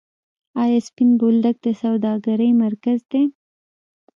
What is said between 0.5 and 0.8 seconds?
آیا